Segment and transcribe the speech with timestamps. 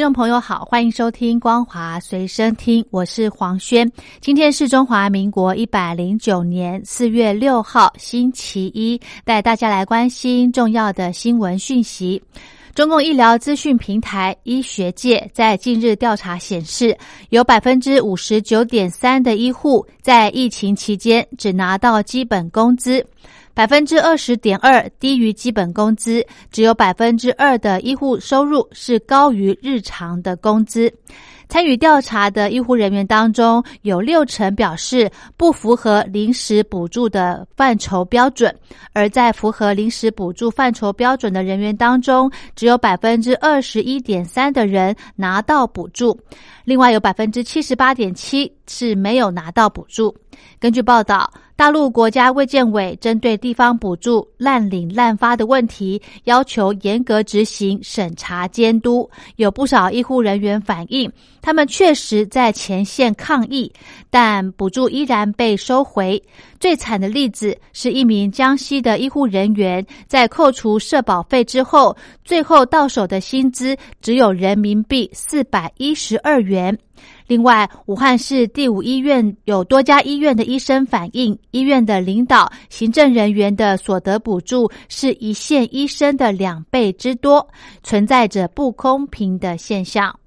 [0.00, 3.86] 听众朋友好，欢迎收听光华随身听，我是黄轩。
[4.18, 12.22] 今天是中华民国一百零九年四月六号，星期一，带大家来关心重要的新闻讯息。
[12.74, 16.96] 中共医疗资讯平台医学界在近日调查显示，
[17.28, 23.06] 有百分之五十九点三的医护在疫情期间只拿到基本工资。
[23.52, 30.92] 百分之二十点二低于基本工资，只有百分之二的医护收入是高于日常的工资。
[31.48, 38.48] 参与调查的医护人员当中，有六成表示不符合临时补助的范畴标准；
[38.92, 46.16] 而在符合临时补助范畴标准的人员当中，只有百分之二十一点三的人拿到补助，
[46.64, 50.16] 另外有百分之七十八点七是没有拿到补助。
[50.60, 51.28] 根据报道。
[51.60, 59.06] 大陆国家卫健委针对地方补助滥领滥发的问题，要求严格执行审查监督。
[59.36, 63.70] 有不少医护人员反映，他们确实在前线抗疫，
[64.08, 66.22] 但补助依然被收回。
[66.58, 71.94] 最惨的例子是一名江西的医护人员，在扣除社保费之后，
[72.24, 76.78] 最后到手的薪资只有人民币四百一十二元。
[77.30, 87.48] 另外，武汉市第五医院有多家医院的医生反映，医院的领导、行政人员的所得补助是一线医生的两倍之多，
[87.84, 90.18] 存在着不公平的现象。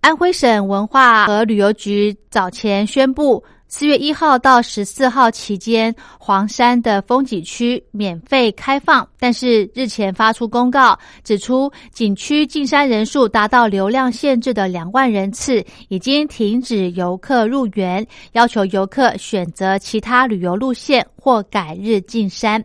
[0.00, 3.44] 安徽省文化和旅游局早前宣布。
[3.72, 22.62] 四月一号到十四号期间，黄山的风景区免费开放，但是日前发出公告，指出景区进山人数达到流量限制的两万人次，已经停止游客入园，要求游客选择其他旅游路线或改日进山。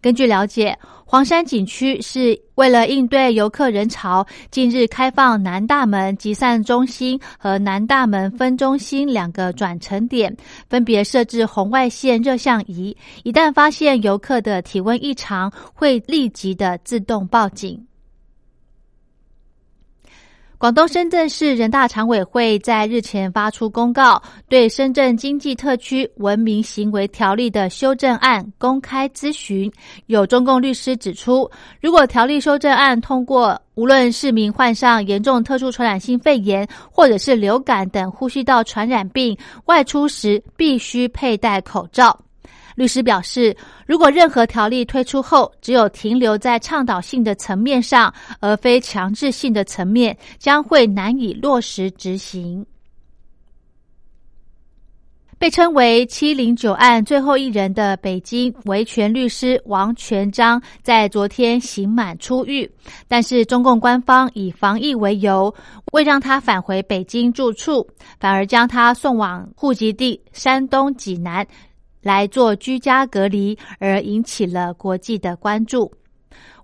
[0.00, 0.78] 根据了解。
[1.06, 10.34] 黄山景区是为了应对游客人潮，近日开放南大门集散中心和南大门分中心两个转乘点，
[10.68, 17.86] 分别设置红外线热像仪，一旦发现游客的体温异常，会立即的自动报警。
[20.64, 29.70] 广东深圳市人大常委会在日前发出公告，对《深圳经济特区文明行为条例》的修正案公开咨询。
[30.06, 31.50] 有中共律师指出，
[31.82, 39.36] 如果条例修正案通过，无论市民患上严重特殊传染性肺炎，或者是流感等呼吸道传染病，
[39.66, 42.18] 外出时必须佩戴口罩。
[42.74, 52.64] 律师表示，如果任何条例推出后只有停留在倡导性的层面上，而非强制性的层面，将会难以落实执行。
[55.36, 62.70] 被称为“七零九案”最后一人的北京维权律师王全章，在昨天刑满出狱，
[63.08, 65.54] 但是中共官方以防疫为由，
[65.92, 67.86] 未让他返回北京住处，
[68.18, 71.46] 反而将他送往户籍地山东济南。
[72.04, 75.90] 来做居家隔离，而引起了国际的关注。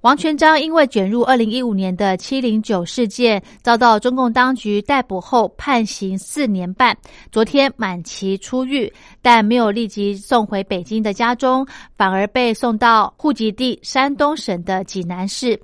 [0.02, 6.96] 王全章因为卷入二零一五年的七零九事件，遭到中共当局逮捕后判刑四年半，
[7.30, 8.90] 昨天满期出狱，
[9.20, 11.66] 但没有立即送回北京的家中，
[11.98, 15.60] 反而被送到户籍地山东省的济南市。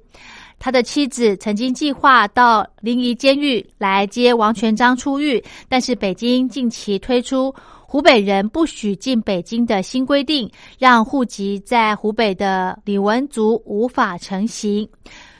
[0.58, 7.54] 他的妻子曾经计划到临沂监狱来接王全章出狱，但是北京近期推出。
[7.88, 14.86] 湖北人不许进北京的新规定，让户籍在湖北的李文族无法成行。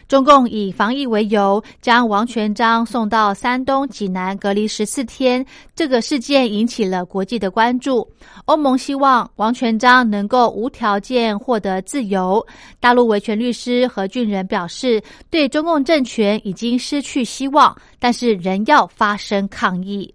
[0.07, 5.45] 中共以防疫为由，将王全章送到山东济南隔离十四天。
[5.75, 8.09] 这个事件引起了国际的关注。
[8.45, 12.47] 欧盟希望王全章能够无条件获得自由。
[12.79, 20.15] 大陆维权律师何俊仁表示，对中共政权已经失去希望，但是仍要发声抗议。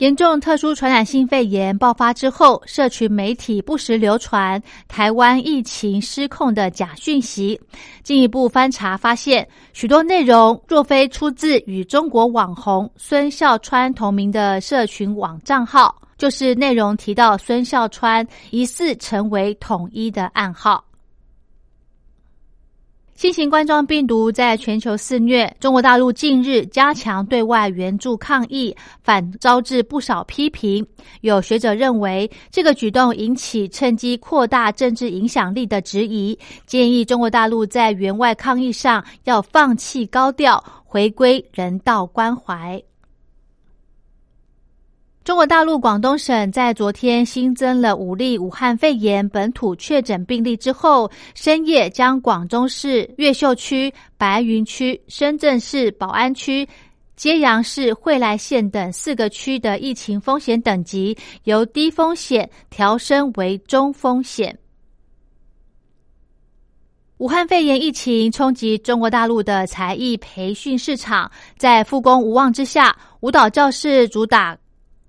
[0.00, 4.58] 严重特殊传染性肺炎爆发之后，社群媒体不时流传
[4.88, 7.60] 台湾疫情失控的假讯息。
[8.02, 20.82] 进一步翻查发现，许多内容若非出自与中国网红孙笑川同名的社群网账号，就是内容提到孙笑川疑似成为统一的暗号。
[23.20, 30.86] 新型冠状病毒在全球肆虐，中国大陆近日加强对外援助抗疫，反招致不少批评。
[31.20, 42.82] 有学者认为，这个举动引起趁机扩大政治影响力的质疑，建议中国大陆在援外抗疫上要放弃高调，回归人道关怀。
[45.30, 56.68] 中国大陆广东省在昨天新增了五例武汉肺炎本土确诊病例之后，深夜将广州市越秀区、白云区、深圳市宝安区、
[57.14, 64.58] 揭阳市惠来县等四个区的疫情风险等级由低风险调升为中风险。
[67.18, 74.58] 武汉肺炎疫情冲击中国大陆的才艺培训市场，在复工无望之下，舞蹈教室主打。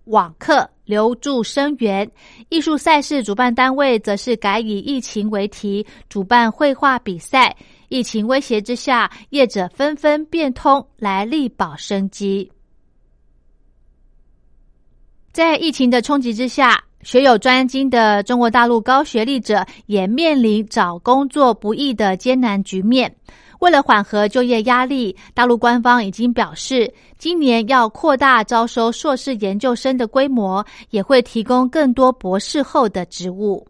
[0.06, 2.09] 网课留住生源，
[2.50, 7.56] 艺术赛事主办单位则是改以疫情为题主办绘画比赛。
[7.88, 12.50] 疫情威胁之下，业者纷纷变通来力保生机。
[15.33, 23.13] 在疫情的冲击之下，学有专精的中国大陆高学历者也面临找工作不易的艰难局面。
[23.62, 33.68] 为了缓和就业压力，大陆官方已经表示，今年要扩大招收硕士研究生的规模，也会提供更多博士后的职务。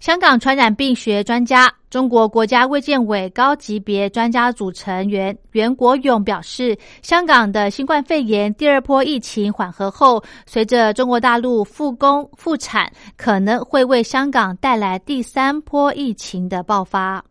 [0.00, 17.24] 香港传染病学专家、中国国家卫健委高级别专家组成员袁国勇表示，香港的新冠肺炎第二波疫情缓和后，随着中国大陆复工复产，可能会为香港带来第三波疫情的爆发。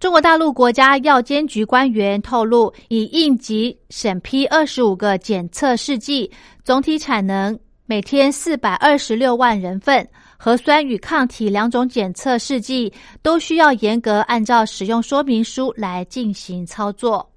[0.00, 6.30] 中国大陆国家药监局官员透露，已应急审批二十五个检测试剂，
[6.64, 10.08] 总体产能每天四百二十六万人份。
[10.38, 17.29] 核酸与抗体两种检测试剂都需要严格按照使用说明书来进行操作。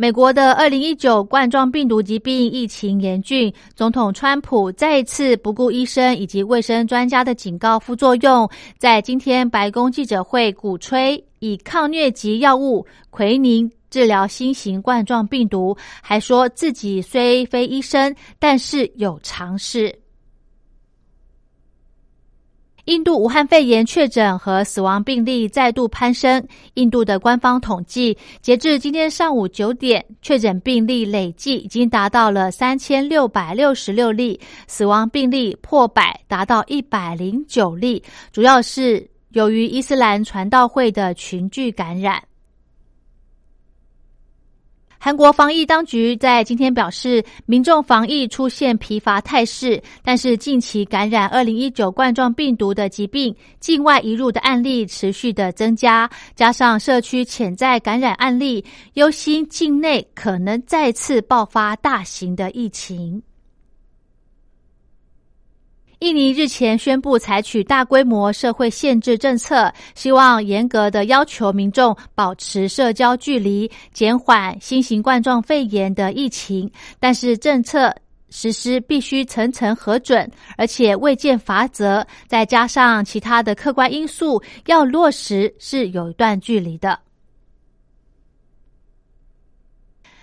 [0.00, 8.48] 美国的二零一九冠状病毒疾病疫情严峻，总统川普再一次不顾医生以及卫生专家的警告副作用，
[8.78, 19.94] 在今天白宫记者会鼓吹以抗疟疾药物奎宁治疗新型冠状病毒，还说自己虽非医生，但是有尝试。
[22.90, 26.44] 印度武汉肺炎确诊和死亡病例再度攀升。
[26.74, 38.02] 印度的官方统计，截至今天上午九点，确诊病例累计已经达到了三千六百六十六例，死亡病例破百，达到一百零九例，
[38.32, 42.20] 主要是由于伊斯兰传道会的群聚感染。
[45.02, 58.62] 韩国防疫当局在今天表示，民众防疫出现疲乏态势，但是近期感染二零一九冠状病毒的疾病境外移入的案例持续的增加，加上社区潜在感染案例，
[58.92, 63.22] 忧心境内可能再次爆发大型的疫情。
[66.00, 76.70] 印尼日前宣布采取大规模社会限制政策，希望严格的要求民众保持社交距离，减缓新型冠状肺炎的疫情。
[76.98, 77.94] 但是政策
[78.30, 80.26] 实施必须层层核准，
[80.56, 86.98] 而且未见法则，再加上其他的客观因素，要落实是有一段距离的。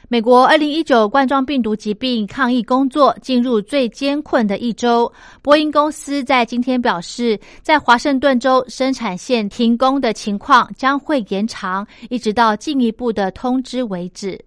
[0.10, 5.12] 美国二零一九冠状病毒疾病抗疫工作进入最艰困的一周。
[5.42, 14.40] 波音公司在今天表示，在华盛顿州生产线停工的情况将会延长，一直到进一步的通知为止。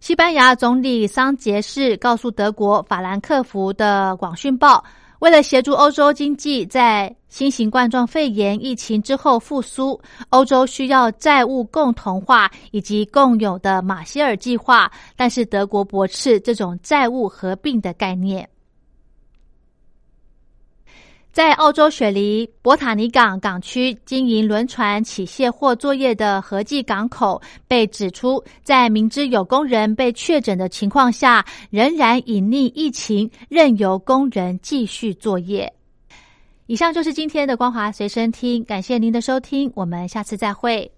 [0.00, 4.78] 西班牙总理桑杰士告诉德国法兰克福的《广讯报》。
[5.20, 10.00] 为了协助欧洲经济在新型冠状肺炎疫情之后复苏，
[10.30, 18.48] 欧洲需要债务共同化以及共有的马歇尔计划，但是德国驳斥这种债务合并的概念。
[21.32, 35.72] 在澳洲雪梨博塔尼港港区经营轮船起卸货作业的合记港口，被指出在明知有工人被确诊的情况下，仍然隐匿疫情，任由工人继续作业。
[36.66, 40.90] 以上就是今天的光华随身听，感谢您的收听，我们下次再会。